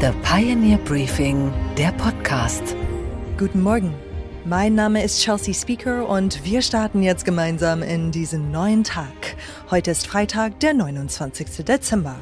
The 0.00 0.12
Pioneer 0.22 0.78
Briefing, 0.78 1.52
der 1.76 1.90
Podcast. 1.90 2.62
Guten 3.36 3.60
Morgen. 3.62 3.92
Mein 4.44 4.76
Name 4.76 5.02
ist 5.02 5.20
Chelsea 5.20 5.52
Speaker 5.52 6.08
und 6.08 6.44
wir 6.44 6.62
starten 6.62 7.02
jetzt 7.02 7.24
gemeinsam 7.24 7.82
in 7.82 8.12
diesen 8.12 8.52
neuen 8.52 8.84
Tag. 8.84 9.36
Heute 9.72 9.90
ist 9.90 10.06
Freitag, 10.06 10.60
der 10.60 10.74
29. 10.74 11.64
Dezember. 11.64 12.14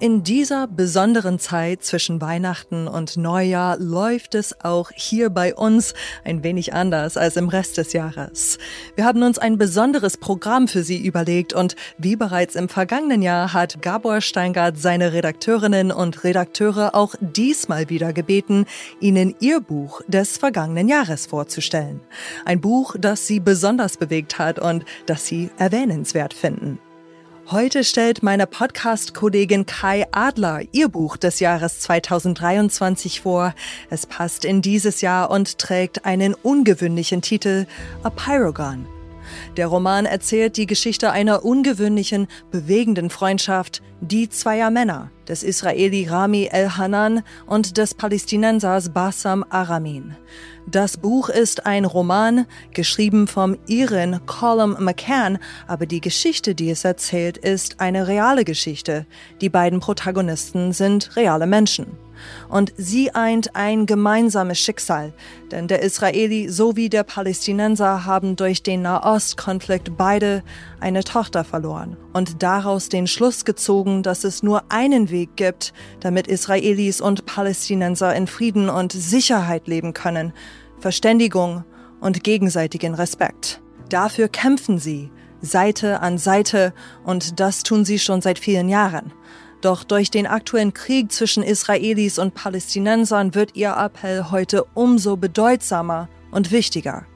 In 0.00 0.22
dieser 0.22 0.68
besonderen 0.68 1.40
Zeit 1.40 1.82
zwischen 1.82 2.20
Weihnachten 2.20 2.86
und 2.86 3.16
Neujahr 3.16 3.76
läuft 3.80 4.36
es 4.36 4.64
auch 4.64 4.92
hier 4.94 5.28
bei 5.28 5.56
uns 5.56 5.92
ein 6.24 6.44
wenig 6.44 6.72
anders 6.72 7.16
als 7.16 7.36
im 7.36 7.48
Rest 7.48 7.78
des 7.78 7.92
Jahres. 7.92 8.58
Wir 8.94 9.04
haben 9.04 9.24
uns 9.24 9.40
ein 9.40 9.58
besonderes 9.58 10.16
Programm 10.16 10.68
für 10.68 10.84
Sie 10.84 11.04
überlegt 11.04 11.52
und 11.52 11.74
wie 11.98 12.14
bereits 12.14 12.54
im 12.54 12.68
vergangenen 12.68 13.22
Jahr 13.22 13.52
hat 13.52 13.82
Gabor 13.82 14.20
Steingart 14.20 14.78
seine 14.78 15.12
Redakteurinnen 15.12 15.90
und 15.90 16.22
Redakteure 16.22 16.94
auch 16.94 17.16
diesmal 17.20 17.90
wieder 17.90 18.12
gebeten, 18.12 18.66
Ihnen 19.00 19.34
Ihr 19.40 19.60
Buch 19.60 20.00
des 20.06 20.38
vergangenen 20.38 20.86
Jahres 20.86 21.26
vorzustellen. 21.26 22.00
Ein 22.44 22.60
Buch, 22.60 22.94
das 22.96 23.26
Sie 23.26 23.40
besonders 23.40 23.96
bewegt 23.96 24.38
hat 24.38 24.60
und 24.60 24.84
das 25.06 25.26
Sie 25.26 25.50
erwähnenswert 25.58 26.34
finden. 26.34 26.78
Heute 27.50 27.82
stellt 27.82 28.22
meine 28.22 28.46
Podcast-Kollegin 28.46 29.64
Kai 29.64 30.04
Adler 30.12 30.60
ihr 30.72 30.88
Buch 30.88 31.16
des 31.16 31.40
Jahres 31.40 31.80
2023 31.80 33.22
vor. 33.22 33.54
Es 33.88 34.04
passt 34.04 34.44
in 34.44 34.60
dieses 34.60 35.00
Jahr 35.00 35.30
und 35.30 35.56
trägt 35.56 36.04
einen 36.04 36.34
ungewöhnlichen 36.34 37.22
Titel 37.22 37.66
A 38.02 38.10
Pyrogon. 38.10 38.86
Der 39.56 39.66
Roman 39.66 40.06
erzählt 40.06 40.56
die 40.56 40.66
Geschichte 40.66 41.10
einer 41.10 41.44
ungewöhnlichen, 41.44 42.26
bewegenden 42.50 43.10
Freundschaft, 43.10 43.82
die 44.00 44.28
zweier 44.28 44.70
Männer, 44.70 45.10
des 45.26 45.42
Israeli 45.42 46.06
Rami 46.08 46.48
El-Hanan 46.50 47.22
und 47.46 47.76
des 47.76 47.94
Palästinensers 47.94 48.90
Bassam 48.90 49.44
Aramin. 49.50 50.16
Das 50.70 50.98
Buch 50.98 51.28
ist 51.28 51.66
ein 51.66 51.84
Roman, 51.84 52.46
geschrieben 52.74 53.26
vom 53.26 53.56
Iren 53.66 54.20
Colum 54.26 54.76
McCann, 54.78 55.38
aber 55.66 55.86
die 55.86 56.00
Geschichte, 56.00 56.54
die 56.54 56.70
es 56.70 56.84
erzählt, 56.84 57.38
ist 57.38 57.80
eine 57.80 58.06
reale 58.06 58.44
Geschichte. 58.44 59.06
Die 59.40 59.48
beiden 59.48 59.80
Protagonisten 59.80 60.72
sind 60.72 61.16
reale 61.16 61.46
Menschen. 61.46 61.96
Und 62.48 62.72
sie 62.76 63.14
eint 63.14 63.54
ein 63.54 63.86
gemeinsames 63.86 64.58
Schicksal, 64.58 65.12
denn 65.50 65.68
der 65.68 65.82
Israeli 65.82 66.48
sowie 66.48 66.88
der 66.88 67.04
Palästinenser 67.04 68.04
haben 68.04 68.36
durch 68.36 68.62
den 68.62 68.82
Nahostkonflikt 68.82 69.96
beide 69.96 70.42
eine 70.80 71.04
Tochter 71.04 71.44
verloren 71.44 71.96
und 72.12 72.42
daraus 72.42 72.88
den 72.88 73.06
Schluss 73.06 73.44
gezogen, 73.44 74.02
dass 74.02 74.24
es 74.24 74.42
nur 74.42 74.62
einen 74.70 75.10
Weg 75.10 75.36
gibt, 75.36 75.72
damit 76.00 76.26
Israelis 76.26 77.00
und 77.00 77.26
Palästinenser 77.26 78.14
in 78.14 78.26
Frieden 78.26 78.68
und 78.68 78.92
Sicherheit 78.92 79.68
leben 79.68 79.94
können, 79.94 80.32
Verständigung 80.80 81.64
und 82.00 82.22
gegenseitigen 82.24 82.94
Respekt. 82.94 83.60
Dafür 83.88 84.28
kämpfen 84.28 84.78
sie, 84.78 85.10
Seite 85.40 86.00
an 86.00 86.18
Seite, 86.18 86.72
und 87.04 87.40
das 87.40 87.62
tun 87.62 87.84
sie 87.84 87.98
schon 87.98 88.20
seit 88.20 88.38
vielen 88.38 88.68
Jahren. 88.68 89.12
Doch 89.60 89.82
durch 89.82 90.10
den 90.10 90.26
aktuellen 90.26 90.72
Krieg 90.72 91.10
zwischen 91.10 91.42
Israelis 91.42 92.18
und 92.18 92.34
Palästinensern 92.34 93.34
wird 93.34 93.56
ihr 93.56 93.76
Appell 93.76 94.26
heute 94.30 94.64
umso 94.74 95.16
bedeutsamer 95.16 96.08
und 96.30 96.52
wichtiger. 96.52 97.06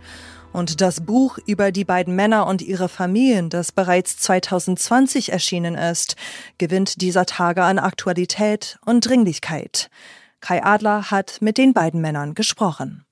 Und 0.53 0.81
das 0.81 1.01
Buch 1.01 1.39
über 1.47 1.73
die 1.73 1.85
beiden 1.85 2.15
Männer 2.15 2.47
und 2.47 2.61
ihre 2.61 2.89
Familien, 2.89 3.48
das 3.48 3.73
bereits 3.73 4.19
2020 4.19 5.33
erschienen 5.33 5.77
ist, 5.77 6.17
gewinnt 6.59 7.01
dieser 7.01 7.27
Tage 7.27 7.63
an 7.63 7.79
Aktualität 7.79 8.79
und 8.85 9.09
Dringlichkeit. 9.09 9.89
Kai 10.41 10.63
Adler 10.63 11.11
hat 11.11 11.39
mit 11.41 11.57
den 11.57 11.73
beiden 11.73 12.01
Männern 12.01 12.35
gesprochen. 12.35 13.07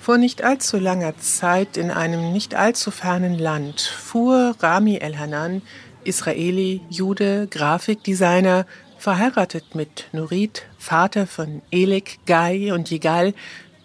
Vor 0.00 0.16
nicht 0.16 0.42
allzu 0.42 0.78
langer 0.78 1.18
Zeit 1.18 1.76
in 1.76 1.90
einem 1.90 2.32
nicht 2.32 2.54
allzu 2.54 2.90
fernen 2.90 3.38
Land 3.38 3.82
fuhr 3.82 4.56
Rami 4.58 4.96
El-Hanan, 4.96 5.60
Israeli, 6.04 6.80
Jude, 6.88 7.46
Grafikdesigner, 7.50 8.64
verheiratet 8.96 9.74
mit 9.74 10.08
Nurit, 10.12 10.62
Vater 10.78 11.26
von 11.26 11.60
Elik, 11.70 12.18
Gai 12.24 12.72
und 12.72 12.90
Yigal 12.90 13.34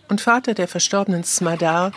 und 0.08 0.22
Vater 0.22 0.54
der 0.54 0.70
verstorbenen 0.70 1.26
Smadar, 1.26 1.92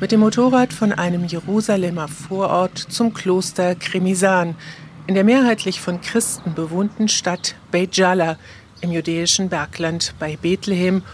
mit 0.00 0.10
dem 0.10 0.20
Motorrad 0.20 0.72
von 0.72 0.92
einem 0.92 1.24
Jerusalemer 1.24 2.08
Vorort 2.08 2.76
zum 2.76 3.14
Kloster 3.14 3.76
Kremisan, 3.76 4.56
in 5.06 5.14
der 5.14 5.22
mehrheitlich 5.22 5.80
von 5.80 6.00
Christen 6.00 6.54
bewohnten 6.54 7.06
Stadt 7.06 7.54
Beit 7.70 7.96
Jala 7.96 8.38
im 8.80 8.90
jüdischen 8.90 9.48
Bergland 9.48 10.14
bei 10.18 10.36
Bethlehem, 10.36 11.04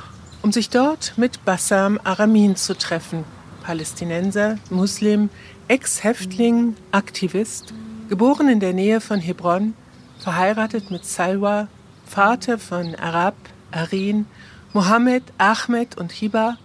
um 0.42 0.52
sich 0.52 0.70
dort 0.70 1.14
mit 1.16 1.44
Bassam 1.44 1.98
Aramin 2.04 2.56
zu 2.56 2.76
treffen, 2.76 3.24
Palästinenser, 3.62 4.58
Muslim, 4.70 5.30
Ex-Häftling, 5.68 6.76
Aktivist, 6.92 7.74
geboren 8.08 8.48
in 8.48 8.60
der 8.60 8.72
Nähe 8.72 9.00
von 9.00 9.20
Hebron, 9.20 9.74
verheiratet 10.18 10.90
mit 10.90 11.04
Salwa, 11.04 11.68
Vater 12.06 12.58
von 12.58 12.94
Arab, 12.94 13.36
Arin, 13.70 14.26
Mohammed, 14.72 15.22
Ahmed 15.38 15.96
und 15.98 16.12
Hiba 16.12 16.56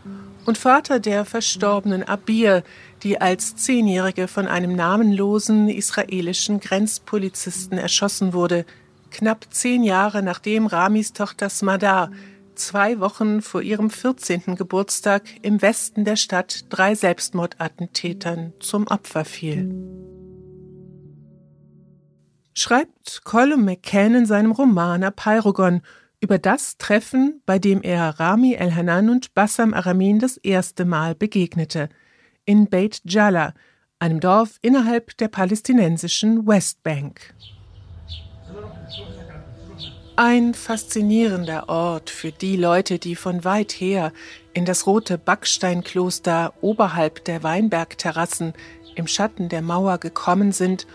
und 0.45 0.57
Vater 0.57 0.99
der 0.99 1.25
verstorbenen 1.25 2.03
Abir, 2.03 2.63
die 3.01 3.19
als 3.19 3.55
Zehnjährige 3.55 4.27
von 4.27 4.47
einem 4.47 4.75
namenlosen 4.75 5.69
israelischen 5.69 6.59
Grenzpolizisten 6.59 7.77
erschossen 7.77 8.33
wurde, 8.33 8.65
knapp 9.11 9.45
zehn 9.51 9.83
Jahre 9.83 10.23
nachdem 10.23 10.65
Ramis 10.65 11.13
Tochter 11.13 11.49
Smadar 11.49 12.09
zwei 12.55 12.99
Wochen 12.99 13.41
vor 13.41 13.61
ihrem 13.61 13.89
14. 13.89 14.55
Geburtstag 14.55 15.23
im 15.41 15.61
Westen 15.61 16.05
der 16.05 16.15
Stadt 16.15 16.65
drei 16.69 16.95
Selbstmordattentätern 16.95 18.53
zum 18.59 18.87
Opfer 18.87 19.25
fiel. 19.25 19.73
Schreibt 22.53 23.23
Colin 23.23 23.65
McCann 23.65 24.15
in 24.15 24.25
seinem 24.25 24.51
Roman 24.51 25.03
Apeirogon 25.03 25.81
über 26.19 26.37
das 26.37 26.77
Treffen, 26.77 27.41
bei 27.45 27.59
dem 27.59 27.81
er 27.81 28.19
Rami 28.19 28.53
El-Hanan 28.53 29.09
und 29.09 29.33
Bassam 29.33 29.73
Aramin 29.73 30.19
das 30.19 30.37
erste 30.37 30.85
Mal 30.85 31.15
begegnete, 31.15 31.89
in 32.45 32.69
Beit 32.69 33.01
Jala, 33.05 33.53
einem 33.99 34.19
Dorf 34.19 34.59
innerhalb 34.61 35.17
der 35.17 35.27
palästinensischen 35.27 36.47
Westbank. 36.47 37.33
Ein 40.15 40.53
faszinierender 40.53 41.69
Ort 41.69 42.11
für 42.11 42.31
die 42.31 42.55
Leute, 42.55 42.99
die 42.99 43.15
von 43.15 43.43
weit 43.43 43.71
her 43.71 44.13
in 44.53 44.63
das 44.63 44.85
rote 44.85 45.17
Backsteinkloster 45.17 46.53
oberhalb 46.61 47.25
der 47.25 47.41
Weinbergterrassen 47.41 48.53
im 48.93 49.07
Schatten 49.07 49.49
der 49.49 49.63
Mauer 49.63 49.97
gekommen 49.97 50.51
sind, 50.51 50.85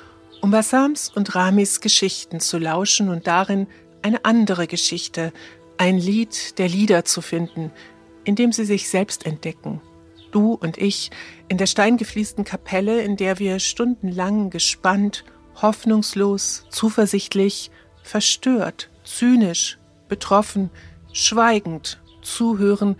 um 0.40 0.52
Bassams 0.52 1.10
und 1.12 1.34
Ramis 1.34 1.80
Geschichten 1.80 2.38
zu 2.38 2.58
lauschen 2.58 3.08
und 3.08 3.26
darin 3.26 3.66
eine 4.02 4.24
andere 4.24 4.68
Geschichte, 4.68 5.32
ein 5.78 5.98
Lied 5.98 6.56
der 6.60 6.68
Lieder 6.68 7.04
zu 7.04 7.20
finden, 7.20 7.72
in 8.22 8.36
dem 8.36 8.52
sie 8.52 8.64
sich 8.64 8.88
selbst 8.88 9.26
entdecken. 9.26 9.80
Du 10.30 10.54
und 10.54 10.78
ich 10.78 11.10
in 11.48 11.58
der 11.58 11.66
steingefließten 11.66 12.44
Kapelle, 12.44 13.02
in 13.02 13.16
der 13.16 13.40
wir 13.40 13.58
stundenlang 13.58 14.50
gespannt, 14.50 15.24
hoffnungslos, 15.60 16.66
zuversichtlich, 16.70 17.72
verstört, 18.04 18.90
zynisch, 19.08 19.78
betroffen, 20.08 20.70
schweigend 21.12 22.00
zuhören, 22.22 22.96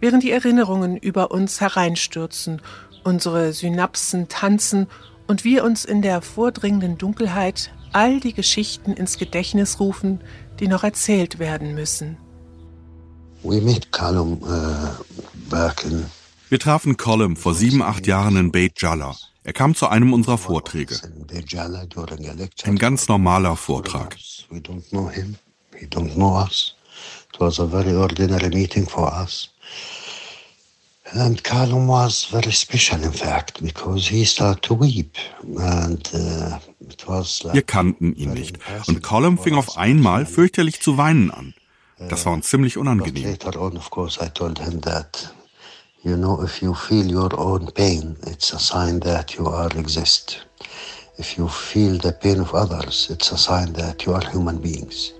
während 0.00 0.22
die 0.22 0.30
Erinnerungen 0.30 0.96
über 0.96 1.30
uns 1.30 1.60
hereinstürzen, 1.60 2.60
unsere 3.04 3.52
Synapsen 3.52 4.28
tanzen 4.28 4.86
und 5.26 5.44
wir 5.44 5.64
uns 5.64 5.84
in 5.84 6.02
der 6.02 6.22
vordringenden 6.22 6.98
Dunkelheit 6.98 7.72
all 7.92 8.20
die 8.20 8.34
Geschichten 8.34 8.92
ins 8.92 9.18
Gedächtnis 9.18 9.80
rufen, 9.80 10.20
die 10.60 10.68
noch 10.68 10.84
erzählt 10.84 11.38
werden 11.38 11.74
müssen. 11.74 12.18
Wir 16.48 16.58
trafen 16.58 16.96
Colum 16.96 17.36
vor 17.36 17.54
sieben, 17.54 17.82
acht 17.82 18.06
Jahren 18.06 18.36
in 18.36 18.52
Beit 18.52 18.80
Jala. 18.80 19.16
Er 19.44 19.52
kam 19.52 19.74
zu 19.74 19.86
einem 19.86 20.12
unserer 20.12 20.38
Vorträge. 20.38 20.96
Ein 22.64 22.78
ganz 22.78 23.08
normaler 23.08 23.56
Vortrag. 23.56 24.16
It 25.80 27.40
was 27.40 27.58
a 27.58 27.66
very 27.66 27.94
ordinary 27.94 28.48
meeting 28.48 28.86
for 28.86 29.12
us. 29.12 29.50
And 31.12 31.42
Callum 31.44 31.86
was 31.86 32.24
very 32.24 32.50
special, 32.52 33.02
in 33.02 33.12
fact, 33.12 33.62
because 33.62 34.08
he 34.08 34.24
started 34.24 34.62
to 34.62 34.74
weep. 34.74 35.16
And 35.58 36.02
uh, 36.12 36.58
it 36.80 37.06
was 37.06 37.44
like 37.44 37.54
Wir 37.54 37.62
kannten 37.62 38.14
ihn 38.16 38.32
nicht. 38.32 38.58
Und 38.86 39.02
Callum 39.02 39.38
fing 39.38 39.54
auf 39.54 39.76
einmal 39.76 40.26
fürchterlich 40.26 40.80
zu 40.80 40.98
weinen 40.98 41.30
an. 41.30 41.54
Das 41.98 42.26
war 42.26 42.32
uns 42.32 42.48
ziemlich 42.50 42.76
unangenehm. 42.76 43.24
later 43.24 43.58
on, 43.60 43.76
of 43.76 43.90
course, 43.90 44.20
I 44.20 44.28
told 44.28 44.58
him 44.58 44.80
that, 44.82 45.32
you 46.02 46.16
know, 46.16 46.42
if 46.42 46.60
you 46.60 46.74
feel 46.74 47.10
your 47.10 47.38
own 47.38 47.70
pain, 47.72 48.16
it's 48.26 48.52
a 48.52 48.58
sign 48.58 49.00
that 49.00 49.32
you 49.32 49.46
are 49.46 49.70
exist. 49.78 50.46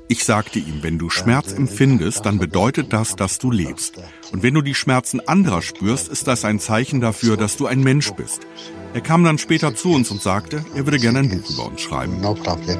Ich 0.08 0.24
sagte 0.24 0.58
ihm, 0.58 0.82
wenn 0.82 0.98
du 0.98 1.08
Schmerz 1.08 1.52
empfindest, 1.54 2.26
dann 2.26 2.38
bedeutet 2.38 2.92
das, 2.92 3.16
dass 3.16 3.38
du 3.38 3.50
lebst. 3.50 3.94
Und 4.30 4.42
wenn 4.42 4.52
du 4.52 4.60
die 4.60 4.74
Schmerzen 4.74 5.26
anderer 5.26 5.62
spürst, 5.62 6.08
ist 6.08 6.26
das 6.26 6.44
ein 6.44 6.60
Zeichen 6.60 7.00
dafür, 7.00 7.38
dass 7.38 7.56
du 7.56 7.66
ein 7.66 7.82
Mensch 7.82 8.12
bist. 8.12 8.42
Er 8.92 9.00
kam 9.00 9.24
dann 9.24 9.38
später 9.38 9.74
zu 9.74 9.92
uns 9.92 10.10
und 10.10 10.20
sagte, 10.20 10.64
er 10.74 10.84
würde 10.84 10.98
gerne 10.98 11.20
ein 11.20 11.30
Buch 11.30 11.50
über 11.50 11.66
uns 11.66 11.80
schreiben. 11.80 12.20
No 12.20 12.34
problem. 12.34 12.78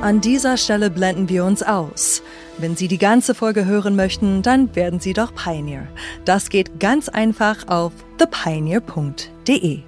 An 0.00 0.22
dieser 0.22 0.56
Stelle 0.56 0.88
blenden 0.88 1.28
wir 1.28 1.44
uns 1.44 1.62
aus. 1.62 2.22
Wenn 2.60 2.76
Sie 2.76 2.88
die 2.88 2.98
ganze 2.98 3.34
Folge 3.34 3.64
hören 3.64 3.96
möchten, 3.96 4.42
dann 4.42 4.76
werden 4.76 5.00
Sie 5.00 5.14
doch 5.14 5.34
Pioneer. 5.34 5.88
Das 6.26 6.50
geht 6.50 6.78
ganz 6.78 7.08
einfach 7.08 7.68
auf 7.68 7.92
thepioneer.de. 8.18 9.78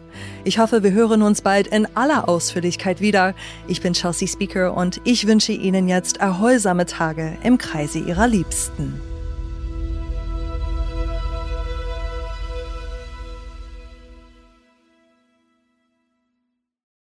Ich 0.44 0.58
hoffe, 0.58 0.82
wir 0.82 0.92
hören 0.92 1.20
uns 1.20 1.42
bald 1.42 1.66
in 1.66 1.86
aller 1.94 2.30
Ausführlichkeit 2.30 3.02
wieder. 3.02 3.34
Ich 3.68 3.82
bin 3.82 3.92
Chelsea 3.92 4.26
Speaker 4.26 4.74
und 4.74 5.02
ich 5.04 5.26
wünsche 5.26 5.52
Ihnen 5.52 5.86
jetzt 5.86 6.16
erholsame 6.16 6.86
Tage 6.86 7.36
im 7.42 7.58
Kreise 7.58 7.98
Ihrer 7.98 8.26
Liebsten. 8.26 9.11